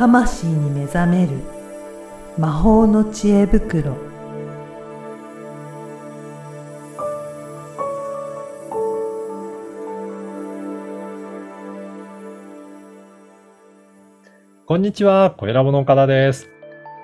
[0.00, 1.32] 魂に目覚める
[2.38, 3.98] 魔法の知恵袋
[14.64, 16.48] こんにちは、小ラボの岡田です。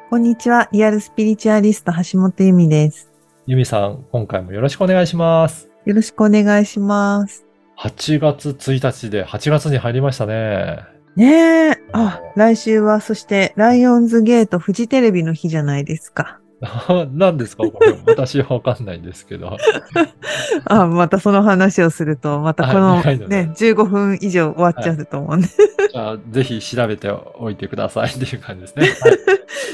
[0.08, 3.12] こんにちはリアルスピリチュアリスト橋本由美です
[3.46, 5.68] ゆみさん、今回もよろしくお願いします。
[5.84, 7.44] よろしくお願いします
[7.78, 10.95] 8月1日で8月に入りましたね。
[11.16, 11.82] ねえ。
[11.92, 16.40] あ来週はそしてライオンズゲートフジテレビの日じゃないですか。
[17.12, 19.56] 何ですかこれ、私はわかんないんですけど。
[20.64, 23.16] あまたその話をするとまたこあのね。
[23.26, 25.48] ね15分以上終わっちゃうと思うんで、
[25.92, 28.86] じゃあ、ぜひ調べておいてくださいっていう感じですね。
[28.86, 29.18] はい。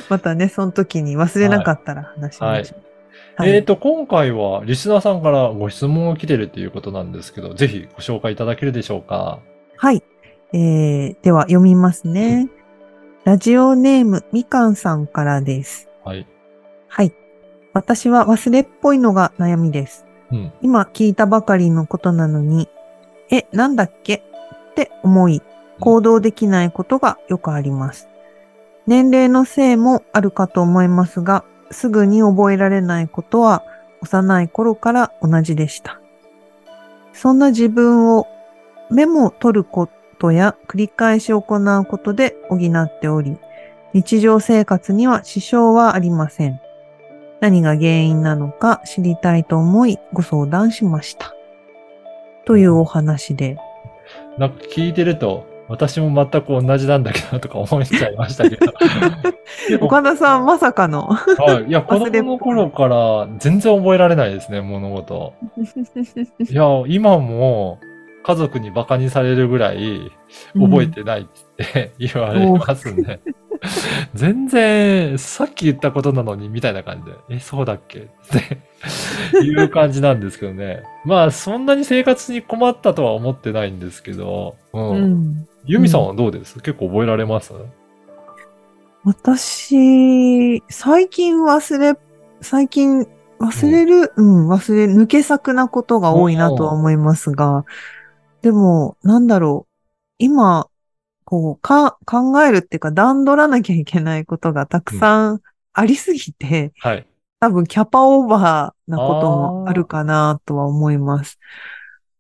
[0.09, 3.51] またねその時に忘れなかったら話しましょう、はい。
[3.51, 9.39] えっと、今回はリスナーさんからご質問が来てるっていうことなんですけど、ぜひご紹介いただけるでしょうか？
[9.77, 10.03] はい。
[10.53, 12.49] えー、では読みますね。
[13.25, 15.89] ラジオネームみかんさんからです。
[16.05, 16.27] はい。
[16.89, 17.13] はい。
[17.73, 20.05] 私は忘れっぽいのが悩みです。
[20.31, 20.53] うん。
[20.61, 22.69] 今聞いたばかりのことなのに、
[23.31, 24.17] え、なんだっけ？
[24.73, 25.41] って思い、
[25.81, 28.09] 行動できないことがよくあります。
[28.87, 33.65] 年齢のせいもあるかと思いますが、すぐに覚えられないことは
[34.03, 36.01] 幼い頃から同じでした。
[37.15, 38.27] そんな自分を
[38.91, 39.89] メモを取るこ
[40.23, 43.39] とや繰り返し行うことで補っており、
[43.93, 46.61] 日常生活には支障はありません。
[47.41, 51.35] 何が原因なのか知りたいと思いご相談しました。
[52.45, 53.57] というお話で。
[54.39, 58.73] なんか聞いてると、私も全く同じなんだけどとか思いちゃいましたけど。
[59.85, 61.09] 岡田さんまさかの。
[61.09, 61.69] はい。
[61.69, 65.33] いや、 子供の頃から全然覚えられないですね、物事。
[66.49, 67.81] いや、今も
[68.23, 70.13] 家族に馬鹿にされるぐらい
[70.55, 71.25] 覚えてないっ
[71.57, 73.21] て 言われますね。
[74.15, 77.99] 全然、さっき言ったことなのにみたいな感じで、え、そうだっけ？
[78.01, 78.05] っ
[79.33, 80.83] て いう感じなんですけどね。
[81.05, 84.91] まあ、そんなに生活に困ったとは思ってないんですけど、うん。
[84.91, 85.49] うん。
[85.65, 87.53] ユミさんはどうです、結構覚えられます？
[89.05, 91.97] 私、最近忘れ、
[92.41, 93.07] 最近
[93.41, 97.65] 忘れる、うん、忘れ、抜け作なことが多いなとは思いますが、
[98.43, 99.73] でも、なんだろう、
[100.19, 100.69] 今、
[101.25, 105.41] こう、か、考えるっていうか段取らなきゃいけないことがたくさん
[105.73, 107.07] ありすぎて、はい。
[107.41, 111.39] 多分キャパオーバーなこともあるかなとは思います。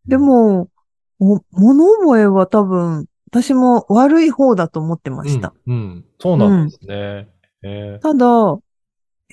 [0.06, 0.68] でも、
[1.20, 5.54] お物覚えは多分、私も悪い方だと思ってました。
[5.66, 6.04] うん、うん。
[6.18, 7.28] そうなんですね。
[7.62, 8.58] えただ、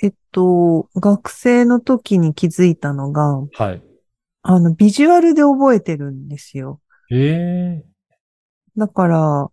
[0.02, 3.82] えっと、学生の時に気づいたのが、ーはい。
[4.52, 6.82] あの、ビジュアルで覚えてるんですよ。
[7.12, 7.86] ええ
[8.76, 9.48] だから、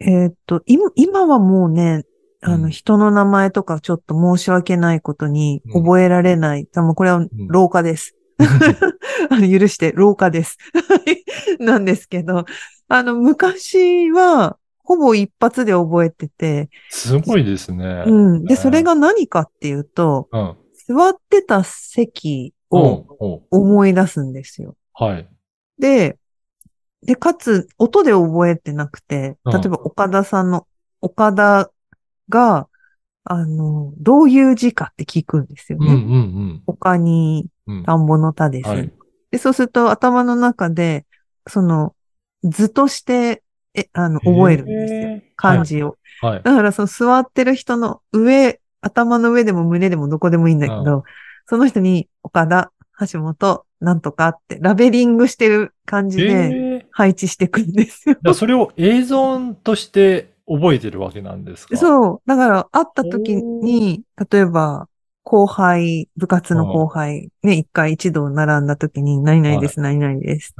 [0.00, 2.04] えっと、今今はもうね、
[2.42, 6.66] あの、うん人の名前とかちょっと申し訳ないことにうん覚えられない。
[6.66, 8.14] 多分これは老化です。
[9.30, 10.58] あの許して、老化です。
[11.58, 12.44] なんですけど、
[12.88, 18.04] あの、昔は、ほぼ一発で覚えてて、すごいですね。
[18.06, 18.44] うん。
[18.44, 20.56] で、それが何かっていうと、うん。
[20.88, 22.55] 座ってた席うん。
[22.70, 24.76] をお思い出すんですよ。
[24.94, 25.28] はい。
[25.78, 26.18] で、
[27.02, 30.66] で、かつ、音で覚えてなくて、うん例えば岡田さんの、
[31.00, 31.70] 岡田
[32.28, 32.68] が、
[33.24, 35.94] あの、どういう字かって聞くんですようんうね。
[35.96, 37.76] ん他にうん。
[37.78, 37.84] うん。
[37.84, 38.68] 田んぼの田です。
[38.68, 38.92] はい。
[39.30, 41.06] で、そうすると頭の中で、
[41.48, 41.94] その、
[42.42, 43.42] 図として、
[43.74, 45.00] え、あの、覚えるんですよ。
[45.10, 45.64] よ漢。
[45.64, 45.96] 字を。
[46.22, 46.42] はい。
[46.42, 51.04] だからその座ってる人の上、頭の上でも胸でもどこでもいいんだけど、
[51.46, 52.72] その人に岡田、
[53.10, 58.14] 橋本、なんとかってラベリングしてる感じえでえ配置していくんですよ。
[58.14, 61.74] じゃあそれを映像として覚えてるわけなんですか？
[61.74, 61.76] う。
[61.76, 62.22] そう。
[62.26, 64.88] だから会った時に、例えば
[65.24, 70.54] 後輩、部活の後輩、ね、一回一度並んだ時に、何々です、何々です。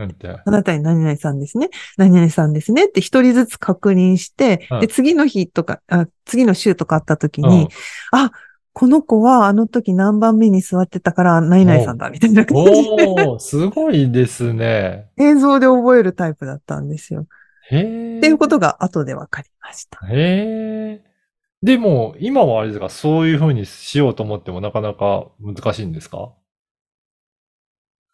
[0.45, 1.71] あなたに何々さんですね。
[1.97, 7.69] 何々さんですねって一人ずつ確認して、うんで、次の日とか、あ次の週とかあった時うんに、
[8.11, 8.33] あ、
[8.79, 15.09] この子はあの時何番目に座ってたから何々さんだ、みたいな感じで、おー、すごいですね。
[15.17, 17.27] 映像で覚えるタイプだったんですよ。
[17.71, 18.19] へえ。
[18.19, 20.07] っていうことが後で分かりました。
[20.07, 21.05] へえ。
[21.63, 26.35] でも、今はあれですか、そういう風にしようと思ってもなかなか難しいんですか？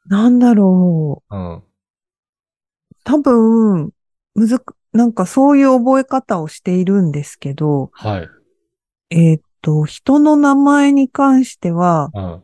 [0.06, 1.36] なんだろう。
[1.36, 1.62] うん。
[3.02, 3.90] 多分、
[4.36, 8.28] むずく、なんかそういう覚え方をしているんですけど、はい。
[9.10, 12.42] えーっと、人の名前に関しては、うん。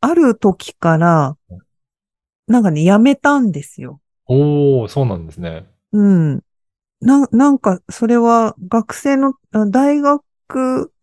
[0.00, 1.36] ある時から、
[2.46, 4.00] なんかね、やめたんですよ。
[4.26, 5.66] おー、そうなんですね。
[5.92, 6.42] うん。
[7.00, 10.22] な、なんか、それは学生の、あ大学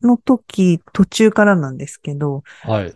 [0.02, 2.96] の時、途中からなんですけど、はい。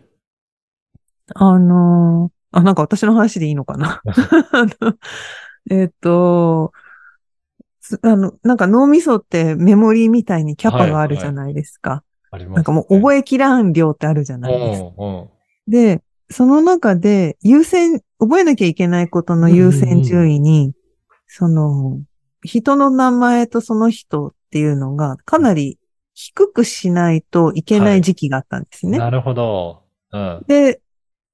[1.34, 4.02] あのーあ、なんか私の話でいいのかな
[5.70, 6.85] えっと、す
[8.02, 12.04] あの、なんか脳みそってメモリーみたいにキャパがあるじゃないですか。
[12.32, 14.92] あります、なんかもう覚えきらん量ってあるじゃないですか。
[14.98, 15.30] うんうん。
[15.68, 20.74] で、その中で優先、覚えなきゃいけないことの優先順位に、
[21.28, 22.00] その、
[22.44, 25.80] 人の名前とその人っていうのがかなり
[26.14, 28.98] 低くしないといけない時期があったんですね。
[29.00, 29.84] なるほど。
[30.12, 30.44] うん。
[30.48, 30.82] で、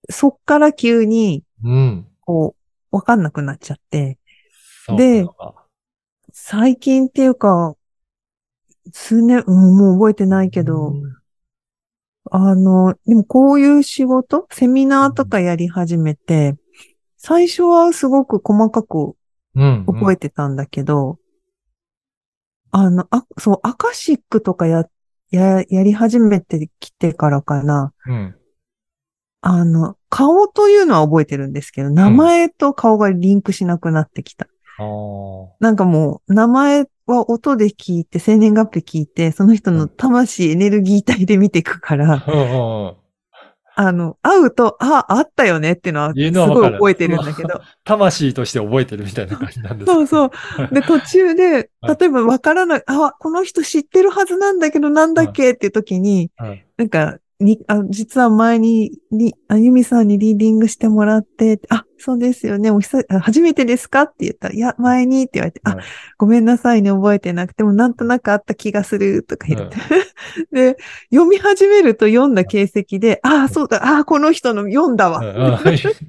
[0.10, 2.08] そっから急に、うん。
[2.22, 2.56] こ
[2.92, 4.18] う、わかんなくなっちゃって、
[4.98, 5.61] でか
[6.34, 7.76] 最近っていうか、
[8.94, 11.22] 数年、うんもう覚えてないけど、うん
[12.30, 16.56] あの、でもこういう仕事、セミナーとかやり始めて、
[17.18, 19.16] 最初はすごく細かく
[19.56, 19.86] うん。
[19.86, 21.18] 覚えてたんだけど、
[22.72, 24.86] あの、あ、そう、アカシックとかや、
[25.30, 27.94] や、やり始めてきてからかな。
[28.08, 28.36] うん。
[29.42, 34.48] あの、顔というのは覚えてるんですけど、名前と顔がリンクしなくなってきた。
[35.60, 42.24] なんかもう、名前は音で聞いて、生年月日聞いて、その人の魂、エネルギー体で見ていくから。
[43.74, 47.62] あの、会うと、あ、あったよねっていうのは、すごい覚えてるんだけど。
[47.84, 50.32] 魂として覚えてるみたいな感じなんですかそうそう。
[50.74, 51.98] で、 途中で、はい。
[52.00, 56.66] 例えばわからない、あ、この人知ってるはずなんだけど、なんだっけっていう時に、はい。
[56.78, 64.04] なんか、に、あ、実は前に、に、あゆみさんにリーディングしてもらって、あ、そうですよね、お久あ初めてですか？
[64.04, 65.86] って言ったら、いや、前にって言われて、あはい、
[66.18, 69.78] ごめんなさいね、覚えてなくても、なんとなくあった気がする、とか言って。
[70.52, 70.78] で、
[71.12, 75.22] 読み始めると読んだ形跡で、ああ、そうだ、ああ、この人の読んだわ。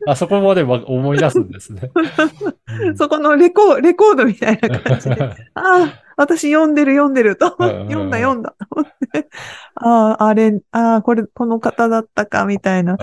[0.07, 1.91] あ そこまでわ思い出すんですね。
[2.81, 2.97] うん。
[2.97, 7.57] そこのレコレコードみたいな感じで、ああ、私読んでる読んでると。
[7.61, 8.55] 読んだ読んだ。
[8.59, 9.29] と思って
[9.77, 12.97] ああ、あれ、ああ、これ、この方だったか、みたいな。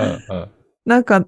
[0.85, 1.25] なんか、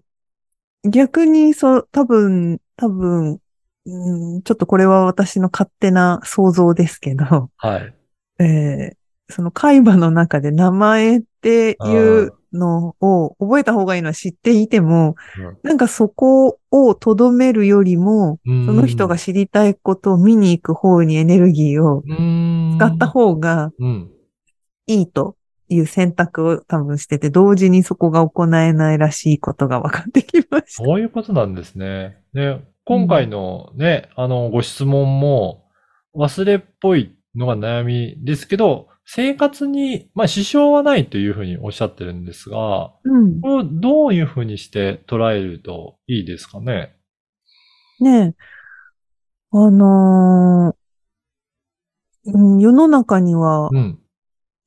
[0.84, 3.40] 逆に、そう、多分、多分、
[3.86, 7.94] うん、ちょっとこれは私の勝手な想像ですけど、はい。
[8.40, 9.02] えー
[9.32, 15.16] その海馬の中で名前っていうのを覚えた方がいいのは知っていても、
[15.64, 24.12] なんかそこを留めるよりも、うんその人が知りたいことを見に行く方にエネルギーをうん使った方がうん。
[24.88, 25.36] いいと
[25.70, 30.84] いう選択を多分してて、同時にそこが行えないらしいことが分かってきました。
[30.84, 32.18] そういうことなんですね。
[32.34, 35.66] で、今回のね、あの、ご質問も、
[36.14, 43.42] 忘れっぽいのが悩みですけど、生活に、まあ、支障はないというふうにおっしゃってるんですが、うん。
[43.42, 46.96] これをどういうふうにして捉えるといいですかね？
[48.00, 48.36] ねえ。
[49.52, 54.00] あのーうん世の中にはうん。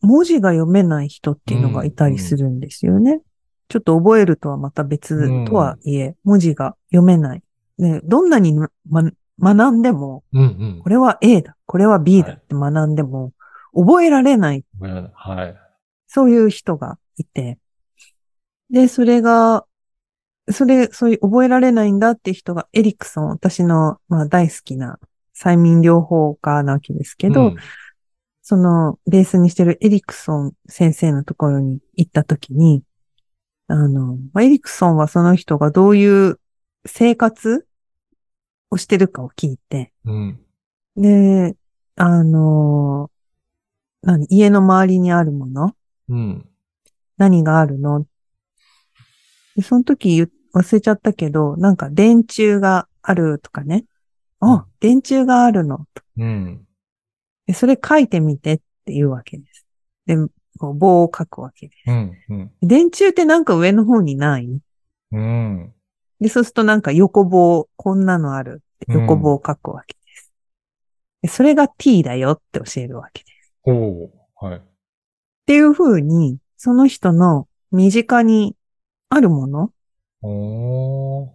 [0.02, 3.23] 文字が読めない人っていうのがいたりするんですよね。
[3.69, 7.43] ちょっと覚えるとはまた別とはいえ、文字が読めない。
[7.79, 8.69] ね、どんなに、ま、
[9.40, 13.32] 学んでも、うんうんこれは A だ、これは B だって学んでも、
[13.75, 14.65] 覚えられない。
[14.81, 15.56] はい。
[16.06, 17.59] そういう人がいて。
[18.71, 19.67] で、それが、
[20.50, 24.99] それ、そういう覚えられないんだって人がエリクソン、私の、まあ、大好きな
[25.37, 27.57] 催眠療法家なわけですけど、うん
[28.47, 32.83] そのベースにしてるエリクソン先生のところに行ったときに、
[33.69, 36.38] あの、まあエリクソンはその人がどういう
[36.85, 37.66] 生活
[38.71, 40.40] をしてるかを聞いて、うん。
[40.95, 41.57] で、
[41.97, 43.11] あの、
[44.04, 45.75] 何、家の周りにあるもの？
[46.08, 46.49] うん。
[47.16, 48.06] 何があるの？
[49.56, 53.84] でその時忘れちゃったけど、なんか電柱があるとかね。
[54.40, 55.87] あ、電柱があるの。
[56.18, 56.66] うん。
[57.46, 59.66] でそれ書いてみてって言うわけです。
[60.06, 60.16] で、
[60.61, 61.90] 棒を書くわけです。
[61.90, 62.12] うん。
[62.28, 62.52] うん。
[62.62, 64.61] 電柱ってなんか上の方にない？
[65.12, 65.73] うん。
[66.20, 70.32] で、そうするとなんか横棒、こんなのあるって横棒を書くわけです。
[71.23, 73.34] でそれが t だよって教えるわけです。
[73.64, 74.09] おー
[74.40, 74.59] はい。
[74.59, 74.61] っ
[75.47, 78.56] ていう風に、その人の身近に
[79.09, 79.71] あるもの
[80.23, 81.30] おー。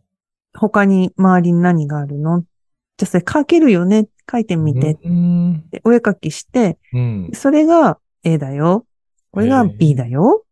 [0.58, 2.42] 他に周りに何があるの？
[2.42, 4.08] じゃあそれ書けるよね？
[4.30, 4.98] 書いてみて。
[5.04, 5.70] うん。
[5.70, 7.30] でお絵描きして、うん。
[7.34, 8.86] それが A だよ。
[9.32, 10.44] これが B だよ。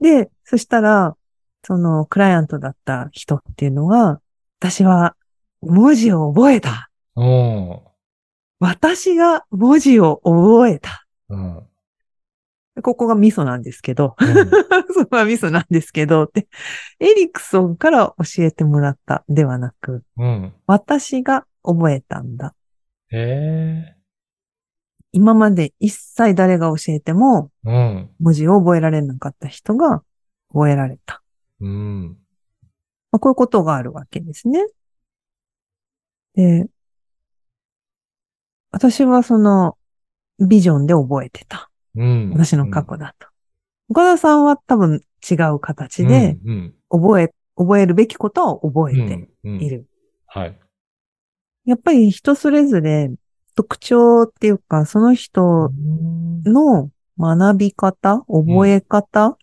[0.00, 1.16] で、そしたら、
[1.64, 4.20] そのクライアントだった人っていうのは、
[4.60, 5.16] 私は
[5.62, 6.90] 文字を覚えた。
[7.16, 7.80] おー。
[8.64, 11.06] 私が文字を覚えた。
[11.28, 11.62] うん。
[12.82, 14.50] ここがミソなんですけど、うん
[14.94, 16.48] そこがミソなんですけど、って、
[16.98, 20.54] エリクソンから教えてもらったではなく、うん。
[20.66, 22.54] 私が覚えたんだ。
[23.10, 23.96] へ
[25.12, 27.68] 今まで一切誰が教えてもえ。
[27.68, 28.10] うん。
[28.18, 30.02] 文字を覚えられなかった人が
[30.48, 31.22] 覚えられた。
[31.60, 32.16] うん。
[33.12, 34.66] まあ、こういうことがあるわけですね。
[36.34, 36.66] で、
[38.74, 39.78] 私はその
[40.44, 41.70] ビジョンで覚えてた。
[41.94, 42.30] うん。
[42.32, 43.28] 私の過去だと。
[43.88, 45.00] 岡田さんは多分
[45.30, 49.70] 違う形でうん、覚え、覚えるべきことを覚うん、えてうんい。
[49.70, 49.86] る。
[50.26, 50.58] はい。
[51.66, 53.12] やっぱり人それぞれ
[53.54, 55.70] 特徴っていうか、その人
[56.44, 59.38] の学び方、覚え方、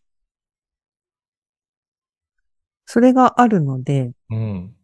[2.85, 4.75] それがあるので、うん。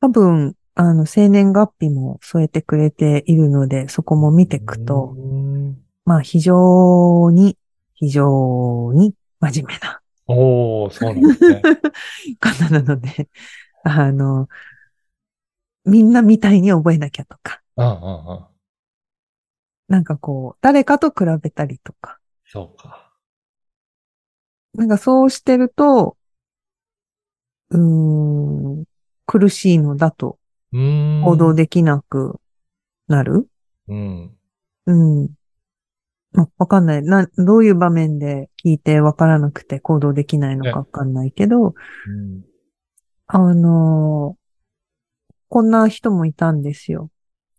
[0.00, 5.82] 多分、あの、生年月日も添えてくれているので、そこも見ていくと、うん。
[6.04, 7.58] まあ、非常に、
[7.94, 11.62] 非常に真面目なおー、そうなんですね。
[12.40, 13.28] 方なので、
[13.84, 14.48] あの、
[15.84, 18.46] みんなみたいに覚えなきゃとか、うんうんうん。
[19.88, 23.12] なんかこう、誰かと比べたりとか、そうか。
[24.74, 26.16] なんかそうしてると、
[27.70, 28.84] うーん、
[29.26, 30.38] 苦しいのだと。
[30.72, 32.40] 行動できなく
[33.08, 33.46] なる？
[33.88, 34.30] うん。
[34.86, 35.30] うん。
[36.32, 37.02] まわかんない。
[37.02, 41.74] な、どういう場面で聞いてわからなくて行動できないのかわかんないけど、
[42.08, 42.42] うん。
[43.26, 44.42] あのー
[45.48, 47.10] こんな人もいたんですよ。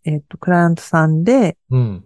[0.03, 2.05] えっ、と、クライアントさんでうん。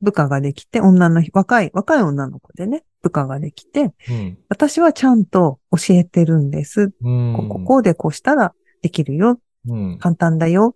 [0.00, 4.38] 部下ができて、女の、若い、若い女の子でね、部下ができて、うん。
[4.48, 6.92] 私はちゃんと教えてるんです。
[7.00, 7.34] うん。
[7.36, 9.38] こここうでこうしたらできるよ。
[9.66, 9.98] うん。
[9.98, 10.74] 簡単だよ。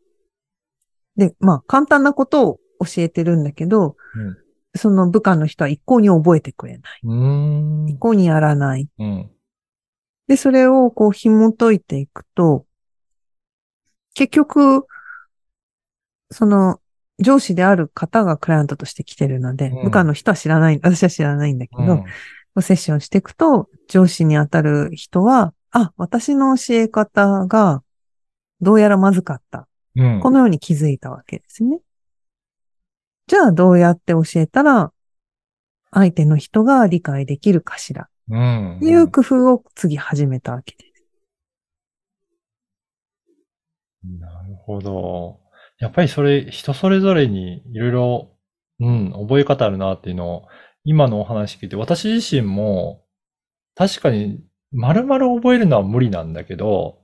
[1.16, 4.36] で、まあ、簡単なことを教えてるんだけど、うん
[4.74, 7.00] その部下の人は一向に覚えてくれない。
[7.02, 7.98] 一。
[7.98, 8.88] 向にやらない。
[8.98, 9.30] うん。
[10.28, 12.64] で、それをこう紐解いていくと、
[14.14, 14.86] 結局、
[16.30, 16.80] その
[17.18, 22.04] 上司である方がクライアントとして来てるので、うん部下の人は知らない、私は知らないんだけど、
[22.56, 22.62] うん。
[22.62, 27.82] セッションしていくと、上司に当たる人は、あ、私の教え方が
[28.62, 29.68] どうやらまずかった。
[29.96, 30.20] うん。
[30.20, 31.80] このように気づいたわけですね。
[33.26, 34.92] じゃあどうやって教えたら
[35.90, 38.08] 相手の人が理解できるかしら。
[38.30, 38.76] うん。
[38.76, 40.92] っていう工夫を次始めたわけです。
[44.04, 45.40] なるほど。
[45.78, 48.36] やっぱりそれ、人それぞれにいろいろ、
[48.80, 50.48] うん、覚え方あるなっていうのを、
[50.84, 53.04] 今のお話聞いて、私自身も、
[53.74, 54.40] 確かに、
[54.72, 57.01] 丸々覚えるのは無理なんだけど、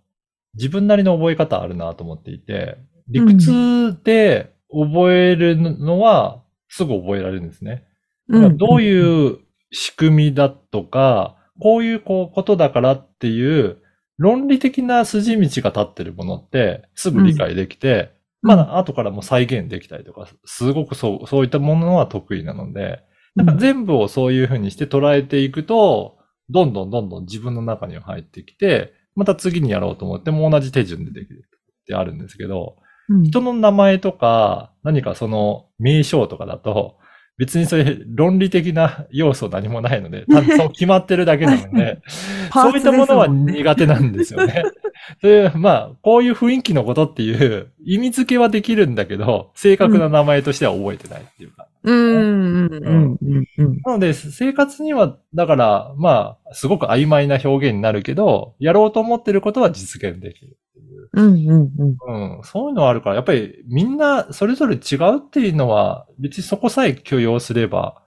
[0.59, 2.77] 自分なりの覚え方あるなと思っていて、
[3.09, 7.85] 理屈で覚えるのは、すぐ覚えられるんですね。
[8.29, 9.39] だからどうういう
[9.73, 13.79] 仕組みだとか、こういうこうことだからっていう
[14.19, 18.13] 論理的な筋道が立ってるものってすぐ理解できて、
[18.47, 18.49] ん。
[18.49, 23.01] まだ後からも再現できたりとか、すごくそう、そういったものは得意なので、
[23.37, 23.47] うん。
[23.47, 26.19] なんか全部をそういうふうにして捉えていくと、
[26.51, 31.45] どんどんどんどん自分の中には入ってきて、また次にやろうと思っても同じ手順でできる
[31.83, 32.89] ってあるんですけど、うん
[33.23, 36.99] 人の名前とか、何かその名称とかだと、
[37.39, 42.01] 別にそういう論理的な要素何もないので、 単そう決まってるだけなので、
[42.53, 44.63] そういったものは苦手なんですよね。
[45.23, 51.67] そういう、まあ、こういう雰囲気のことっていう意味付けはできるんだけど、正確な名前としては覚えてないっていうか。
[51.89, 53.81] うん、うん、うん、うん、うん。
[53.85, 61.11] なので、生活には、だから、まあ、すごく曖昧な表現になるけど、やろうと思ってることは実現できるっていう。
[61.13, 62.37] うん、うん、うん。
[62.37, 68.03] うん、そういうのはあるから、やっぱりみんなそれぞれ違うっていうのは、別にそこさえ許容すれば、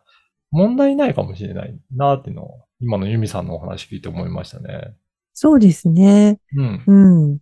[0.51, 4.93] 問題ないかもしれないなっていうのを、今のユミさんのお話聞いて思いましたね。
[5.33, 6.39] そうですね。
[6.55, 6.83] うん。
[6.85, 7.37] うん。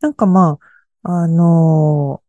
[0.00, 0.58] なんかま
[1.02, 2.22] あ、あの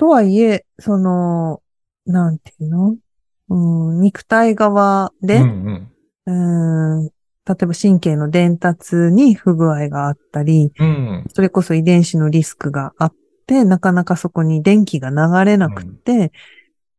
[0.00, 1.62] とはいえ、その、
[2.10, 2.96] なんていうの？
[3.48, 5.90] うん、肉体側で、うん
[6.26, 7.00] うん。
[7.00, 7.10] うん、例
[7.62, 11.24] えば神経の伝達に不具合があったり、うん。
[11.34, 13.14] それこそ遺伝子のリスクがあっ
[13.46, 16.32] て、なかなかそこに電気が流れなくて、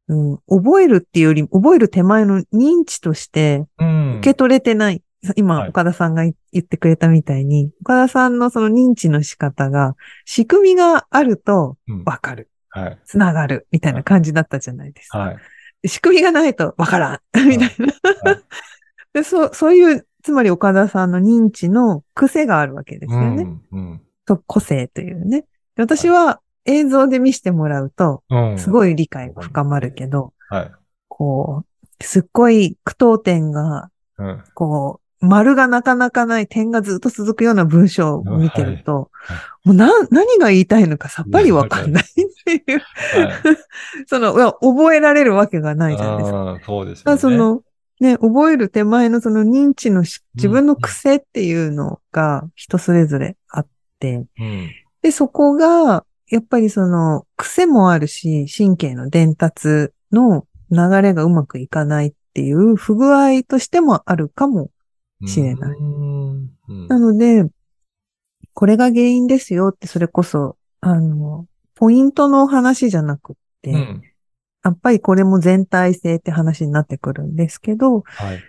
[0.08, 4.18] うん覚えるっていうより、覚える手前の認知としてうん。
[4.18, 5.02] 受け取れてない。
[5.38, 12.51] 今、はい岡田さんが言ってくれたみたいに、岡田さんのその認知の仕方が、仕組みがあるとうんわかる、はい。
[13.06, 15.20] つながる、みたいな感じだったじゃないですか。
[15.20, 15.38] はい。
[15.88, 17.88] 仕組みがないとわからん、 みたいな。
[18.32, 18.44] はい
[19.14, 23.48] でそう、そういう、つまり岡田さんの認知の癖があるわけですよね。
[23.72, 24.02] うん。
[24.28, 25.42] そう個性というね。
[25.76, 28.58] で私は映像で見せてもらうと、うん。
[28.58, 30.72] すごい理解が深まるけど、はい。
[31.08, 34.44] こう、すっごい句読点が、うん。
[34.54, 42.06] こう、丸がなかなかない点がずっと続くような文章を見てると、はいもうな、何が言いたいのかさっぱりわかんないっ
[42.44, 43.58] ていう、はい。
[44.08, 46.60] その、覚えられるわけがないじゃないですか。
[46.66, 47.18] そうですね。
[47.18, 47.62] その、
[48.00, 53.68] ね、覚える手前のその認知の自分の癖っていうのが人それぞれあっ
[54.00, 54.70] て、うん。
[55.04, 64.72] で、そこが、やっぱりその、癖もあるし、神経の伝達の流れがうまくいかないっていう不具合としてもあるかも。
[65.28, 65.78] しれない
[66.88, 67.46] なので、
[68.54, 74.02] これが原因ですよって、それこそ、あの、ポイントの話じゃなくって、うん。
[74.64, 78.40] やっぱりこれも全体性って話になってくるんですけど、はい。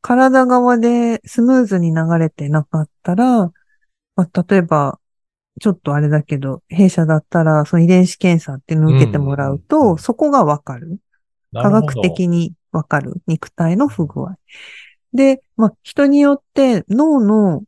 [0.00, 3.50] 体側でスムーズに流れてなかったら、
[4.14, 5.00] まあ、例えば、
[5.60, 11.00] ちょっとあれだけど、弊社だったら、その遺伝子検査っていうのを受けてもらうと、うんそこがわかる。
[11.52, 13.14] 科学的にわかる。
[13.26, 14.36] 肉体の不具合。
[15.12, 17.62] で、まあ、人によって脳の、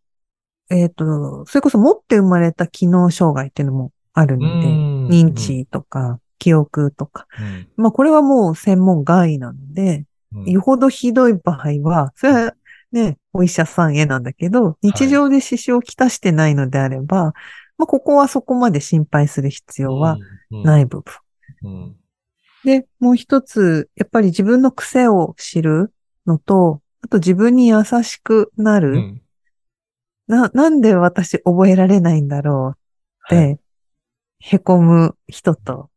[0.71, 7.27] えっ、と、それこそ持って生まれた機能障害っていうのもあるので、うん認知とか、記憶とか。
[7.41, 10.05] うんまあ、これはもう専門外なので、
[10.35, 12.55] うんよほどひどい場合は、それは
[12.93, 17.35] ね、お医者さんへなんだけど、日常で支障をきたしてないのであれば、
[17.77, 20.19] まあ、ここはそこまで心配する必要は
[20.51, 21.15] ない部分。
[21.63, 21.97] うん。
[22.65, 25.93] で、もう一つ、やっぱり自分の癖を知る
[26.27, 28.93] のと、あと自分に優しくなる。
[28.93, 29.23] うん。
[30.27, 32.77] な、なんで私覚えられないんだろ
[33.31, 33.61] うっはいて、
[34.41, 35.91] へこむ人と、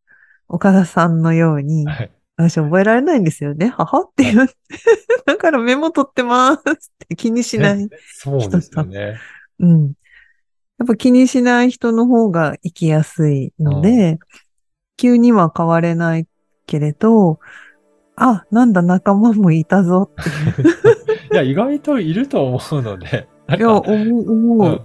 [0.48, 2.12] 岡田さんのように、はい。
[2.38, 3.70] 私覚えられないんですよね。
[3.70, 4.02] はは？
[4.02, 4.56] って言って、
[5.26, 7.90] だからメモ取ってますって気にしない。
[8.08, 9.20] そうですよね。
[9.60, 9.94] うん。
[10.80, 14.18] やっぱ気にしない人の方が生きやすいので、
[14.98, 16.28] 急には変われない
[16.66, 17.40] けれど、
[18.16, 20.64] あ、なんだ仲間もいたぞって
[21.34, 24.70] いや、意外といると思うので、いや、か、思う、思う。
[24.70, 24.82] うん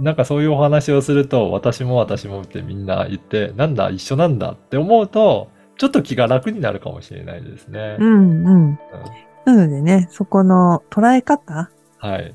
[0.00, 7.98] なんかそういうお話をすると、私も私もってみんな言って、なんだ、一緒なんだって思うと、ちょっと気が楽になるかもしれないですね。
[8.00, 8.78] うん、うん。
[9.44, 12.34] なのでね、そこの捉え方はい。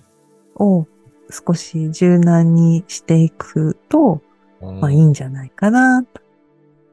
[0.55, 0.87] を
[1.29, 4.21] 少し柔軟にしていくと、
[4.61, 6.21] うんまあいいんじゃないかなと。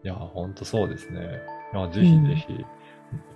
[0.02, 1.40] いや、ほんとそうですね。
[1.92, 2.64] ぜひぜひ。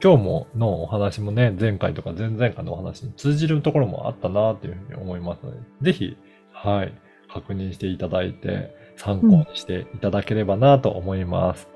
[0.03, 6.17] 今日ものお話もね、前回とか前々回のお話に通じるところもあったなというふうに思いますので、ぜひ、
[6.53, 6.93] はい、
[7.33, 11.69] 確認していただいて、参考にしていただければなと思います。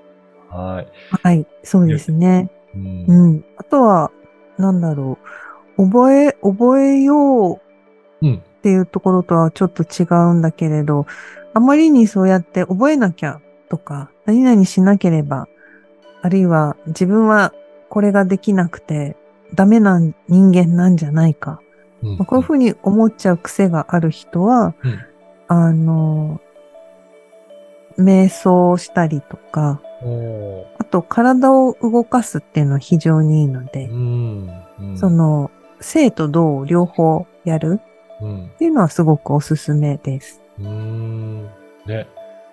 [0.49, 0.93] はい。
[1.23, 2.51] はい、そうですね。
[2.75, 3.45] うんうん。
[3.57, 4.11] あとは、
[4.59, 5.19] なんだろ
[5.77, 5.85] う。
[5.85, 8.35] 覚え、覚えよううん。
[8.37, 11.07] っていうところとはちょっと違うんだけれど、
[11.55, 15.49] あまりにそうやって覚えなきゃとか、何々しなければ、
[16.23, 17.53] あるいは自分は
[17.93, 19.17] これができなくて
[19.53, 21.61] ダメな人間なんじゃないか。
[22.03, 24.99] うんまあこういうふうに思っちゃう癖がある人は、うん
[25.47, 26.41] あの、
[27.99, 29.83] 瞑想したりとか、
[30.79, 34.51] あと体を動かすっていうのは非常にいいので、うん。
[34.81, 35.51] うんそ、の、
[35.83, 37.79] 生と動両方やる
[38.23, 38.47] うん。
[38.47, 40.41] っていうのはすごくおすすめです。
[40.59, 41.43] うーん。
[41.87, 42.07] ね。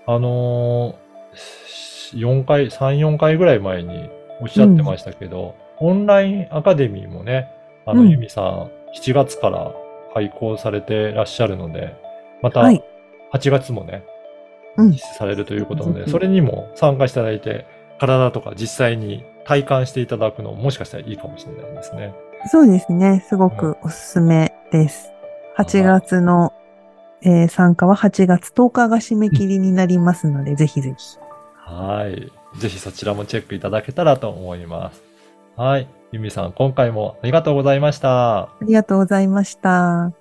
[0.05, 7.49] あのー、4回、3、4回ぐらい前におっしゃってましたけど、オンラインアカデミーもね、
[7.85, 9.73] あの、うんユミさん、7月から
[10.13, 11.95] 開講されてらっしゃるので、
[12.41, 12.83] また、はい
[13.31, 14.03] 8月もね、
[14.75, 17.65] うん実施されるということなので、ぜひそれにも参加していただいて、
[17.99, 22.13] 体とか実際に体感していただくのももしかしたらいいかもしれないですね。
[22.47, 23.23] そうですね。
[23.27, 25.11] すごくおすすめです。
[25.57, 26.53] 8月の、
[27.21, 31.17] えー参加は8月10日が締め切りになりますので、ぜひぜひ。
[31.55, 32.31] はい。
[32.57, 35.03] ぜひそちらもチェックいただけたらと思います。
[35.55, 35.87] はい。
[36.11, 38.39] ゆみさん、今回もありがとうございました。
[38.43, 40.18] ありがとうございました。